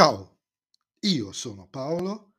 Ciao, 0.00 0.38
io 1.00 1.30
sono 1.30 1.68
Paolo 1.70 2.32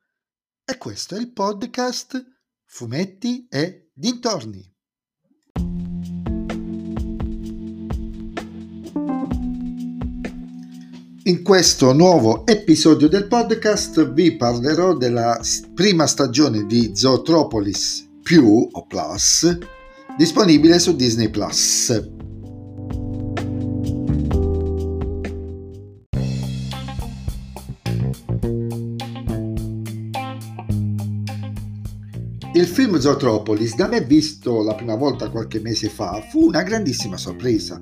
e 0.64 0.76
questo 0.78 1.14
è 1.14 1.20
il 1.20 1.32
podcast 1.32 2.20
Fumetti 2.64 3.46
e 3.48 3.92
Dintorni. 3.94 4.68
In 11.22 11.42
questo 11.44 11.92
nuovo 11.92 12.44
episodio 12.48 13.06
del 13.06 13.28
podcast 13.28 14.12
vi 14.12 14.34
parlerò 14.34 14.96
della 14.96 15.40
prima 15.72 16.08
stagione 16.08 16.66
di 16.66 16.96
Zootropolis 16.96 18.08
più 18.24 18.68
o 18.72 18.86
Plus 18.88 19.56
disponibile 20.16 20.80
su 20.80 20.96
Disney 20.96 21.30
Plus. 21.30 22.21
Il 32.54 32.66
film 32.66 32.98
Zootropolis, 32.98 33.74
da 33.76 33.88
me 33.88 34.02
visto 34.02 34.62
la 34.62 34.74
prima 34.74 34.94
volta 34.94 35.30
qualche 35.30 35.58
mese 35.58 35.88
fa, 35.88 36.20
fu 36.30 36.44
una 36.44 36.62
grandissima 36.62 37.16
sorpresa. 37.16 37.80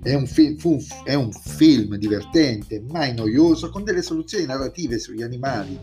È 0.00 0.14
un, 0.14 0.26
fi- 0.26 0.56
un, 0.62 0.78
è 1.02 1.14
un 1.14 1.32
film 1.32 1.96
divertente, 1.96 2.80
mai 2.88 3.12
noioso, 3.12 3.70
con 3.70 3.82
delle 3.82 4.02
soluzioni 4.02 4.44
narrative 4.44 5.00
sugli 5.00 5.22
animali 5.22 5.76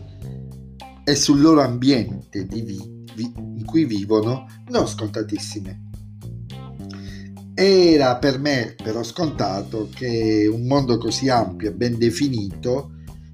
e 1.04 1.14
sul 1.14 1.42
loro 1.42 1.60
ambiente 1.60 2.44
vi- 2.44 2.64
vi- 2.64 3.32
in 3.36 3.64
cui 3.66 3.84
vivono 3.84 4.46
non 4.68 4.86
scontatissime. 4.86 5.90
Era 7.52 8.16
per 8.16 8.38
me 8.38 8.74
però 8.82 9.02
scontato 9.02 9.90
che 9.94 10.48
un 10.50 10.66
mondo 10.66 10.96
così 10.96 11.28
ampio 11.28 11.68
e 11.68 11.74
ben 11.74 11.98
definito 11.98 12.92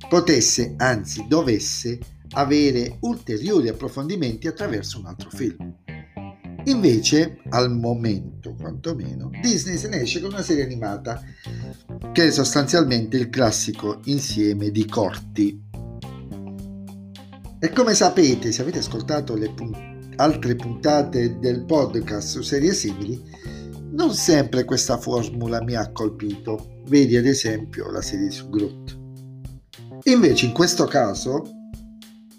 potesse, 0.09 0.75
anzi 0.77 1.25
dovesse, 1.28 2.01
avere 2.32 2.98
ulteriori 3.00 3.69
approfondimenti 3.69 4.47
attraverso 4.47 4.98
un 4.98 5.06
altro 5.06 5.30
film. 5.30 5.75
Invece, 6.64 7.39
al 7.48 7.70
momento 7.70 8.55
quantomeno, 8.55 9.30
Disney 9.41 9.78
se 9.78 9.89
ne 9.89 10.03
esce 10.03 10.20
con 10.20 10.33
una 10.33 10.42
serie 10.42 10.64
animata 10.64 11.22
che 12.12 12.27
è 12.27 12.30
sostanzialmente 12.30 13.16
il 13.16 13.30
classico 13.30 14.00
insieme 14.05 14.70
di 14.70 14.84
corti. 14.84 15.62
E 17.61 17.70
come 17.70 17.94
sapete, 17.94 18.53
se 18.53 18.62
avete 18.62 18.81
ascoltato 18.81 19.34
le 19.34 19.50
pun- 19.50 20.12
altre 20.16 20.56
puntate 20.56 21.38
del 21.38 21.64
podcast 21.64 22.28
su 22.28 22.42
serie 22.42 22.75
simili, 22.75 23.20
non 23.92 24.12
sempre 24.12 24.64
questa 24.64 24.98
formula 24.98 25.62
mi 25.62 25.75
ha 25.75 25.91
colpito. 25.91 26.83
Vedi 26.86 27.16
ad 27.16 27.27
esempio 27.27 27.91
la 27.91 28.03
serie 28.03 28.31
su 28.31 28.48
Groot. 28.50 28.98
Invece 30.05 30.47
in 30.47 30.53
questo 30.53 30.84
caso 30.84 31.58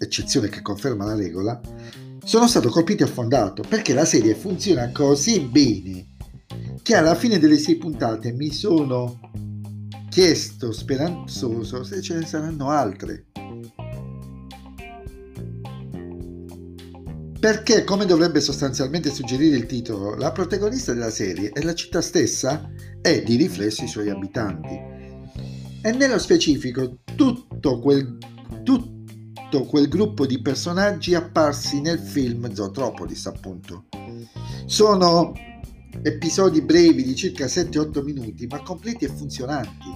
eccezione 0.02 0.48
che 0.48 0.62
conferma 0.62 1.04
la 1.04 1.14
regola, 1.14 1.60
sono 2.24 2.48
stato 2.48 2.70
colpito 2.70 3.04
e 3.04 3.06
affondato 3.06 3.62
perché 3.68 3.92
la 3.92 4.06
serie 4.06 4.34
funziona 4.34 4.90
così 4.92 5.40
bene 5.40 6.08
che 6.82 6.94
alla 6.94 7.14
fine 7.14 7.38
delle 7.38 7.58
sei 7.58 7.76
puntate 7.76 8.32
mi 8.32 8.50
sono 8.50 9.20
chiesto 10.08 10.72
speranzoso 10.72 11.84
se 11.84 12.00
ce 12.00 12.14
ne 12.14 12.24
saranno 12.24 12.70
altre. 12.70 13.26
Perché, 17.38 17.84
come 17.84 18.04
dovrebbe 18.04 18.40
sostanzialmente 18.40 19.10
suggerire 19.10 19.56
il 19.56 19.66
titolo, 19.66 20.14
la 20.14 20.30
protagonista 20.30 20.92
della 20.92 21.10
serie 21.10 21.50
è 21.50 21.62
la 21.62 21.74
città 21.74 22.02
stessa 22.02 22.70
e 23.00 23.22
di 23.22 23.36
riflesso 23.36 23.84
i 23.84 23.88
suoi 23.88 24.10
abitanti. 24.10 24.74
E 25.82 25.92
nello 25.92 26.18
specifico 26.18 26.98
tutto 27.14 27.78
quel, 27.80 28.18
tutto 28.62 28.99
tutto 29.50 29.64
quel 29.64 29.88
gruppo 29.88 30.26
di 30.26 30.40
personaggi 30.40 31.12
apparsi 31.14 31.80
nel 31.80 31.98
film 31.98 32.52
Zootropolis, 32.52 33.26
appunto. 33.26 33.86
Sono 34.64 35.32
episodi 36.02 36.62
brevi 36.62 37.02
di 37.02 37.16
circa 37.16 37.46
7-8 37.46 38.04
minuti, 38.04 38.46
ma 38.46 38.62
completi 38.62 39.06
e 39.06 39.08
funzionanti. 39.08 39.88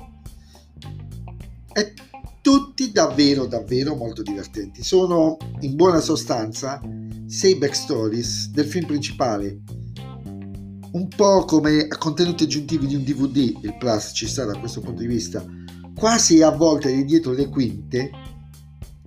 E 1.73 1.95
tutti 2.43 2.91
davvero, 2.91 3.47
davvero 3.47 3.95
molto 3.95 4.23
divertenti. 4.23 4.83
Sono 4.83 5.37
in 5.61 5.77
buona 5.77 6.01
sostanza 6.01 6.81
sei 7.27 7.55
backstories 7.55 8.51
del 8.51 8.67
film 8.67 8.87
principale. 8.87 9.61
Un 10.91 11.09
po' 11.15 11.45
come 11.45 11.87
contenuti 11.87 12.43
aggiuntivi 12.43 12.89
di 12.89 12.97
un 12.97 13.05
DVD, 13.05 13.57
il 13.63 13.77
Plus 13.79 14.11
ci 14.15 14.27
sta 14.27 14.45
da 14.45 14.59
questo 14.59 14.81
punto 14.81 15.01
di 15.01 15.07
vista, 15.07 15.45
quasi 15.95 16.43
a 16.43 16.51
volte 16.51 16.93
di 16.93 17.05
dietro 17.05 17.33
le 17.33 17.49
quinte 17.49 18.11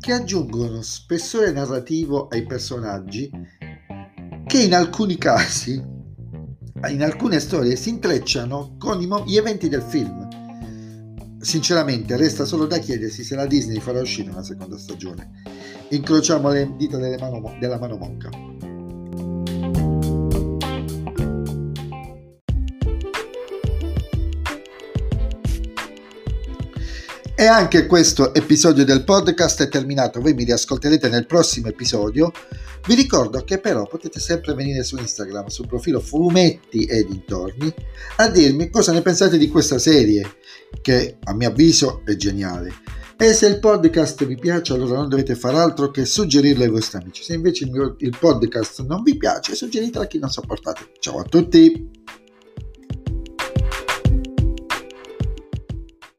che 0.08 0.14
aggiungono 0.14 0.82
spessore 0.84 1.52
narrativo 1.52 2.30
ai 2.30 2.46
personaggi 2.46 3.30
che 4.46 4.64
in 4.64 4.74
alcuni 4.74 5.18
casi, 5.18 5.74
in 5.74 7.04
alcune 7.04 7.42
storie, 7.42 7.76
si 7.76 7.90
intrecciano 7.90 8.78
con 8.80 9.00
gli 9.00 9.36
eventi 9.36 9.68
del 9.68 9.82
film. 9.82 10.26
Sinceramente, 11.42 12.16
resta 12.16 12.46
solo 12.46 12.68
da 12.68 12.78
chiedersi 12.78 13.22
se 13.22 13.36
la 13.36 13.46
Disney 13.46 13.82
farà 13.82 14.00
uscire 14.00 14.30
una 14.30 14.44
seconda 14.44 14.78
stagione. 14.78 15.30
Incrociamo 15.90 16.52
le 16.52 16.74
dita 16.78 16.98
mano, 16.98 17.58
della 17.60 17.78
mano 17.78 17.98
monca. 17.98 18.47
E 27.40 27.46
anche 27.46 27.86
questo 27.86 28.34
episodio 28.34 28.84
del 28.84 29.04
podcast 29.04 29.62
è 29.62 29.70
terminato, 29.70 30.20
voi 30.20 30.34
mi 30.34 30.44
riascolterete 30.44 31.08
nel 31.08 31.28
prossimo 31.28 31.68
episodio. 31.68 32.32
Vi 32.88 32.96
ricordo 32.96 33.44
che 33.44 33.60
però 33.60 33.86
potete 33.86 34.20
sempre 34.20 34.56
venire 34.56 34.84
su 34.84 34.98
Instagram, 34.98 35.46
sul 35.46 35.68
profilo 35.68 36.00
Fumetti 36.00 36.86
e 36.86 37.06
dintorni, 37.06 37.72
a 38.16 38.28
dirmi 38.30 38.72
cosa 38.72 38.92
ne 38.92 39.04
pensate 39.04 39.38
di 39.38 39.50
questa 39.50 39.78
serie, 39.78 40.38
che 40.82 41.18
a 41.26 41.36
mio 41.36 41.50
avviso 41.50 42.02
è 42.06 42.16
geniale. 42.16 42.74
E 43.16 43.34
se 43.34 43.46
il 43.46 43.60
podcast 43.60 44.26
vi 44.26 44.36
piace, 44.36 44.74
allora 44.74 44.98
non 44.98 45.08
dovete 45.08 45.36
far 45.36 45.54
altro 45.54 45.92
che 45.92 46.06
suggerirlo 46.06 46.64
ai 46.64 46.72
vostri 46.72 46.98
amici. 46.98 47.22
Se 47.22 47.36
invece 47.36 47.66
il, 47.66 47.70
mio, 47.70 47.98
il 48.00 48.18
podcast 48.20 48.84
non 48.84 49.04
vi 49.04 49.16
piace, 49.16 49.54
suggeritelo 49.54 50.04
a 50.04 50.08
chi 50.08 50.18
non 50.18 50.32
sopportate. 50.32 50.94
Ciao 50.98 51.20
a 51.20 51.24
tutti! 51.24 52.27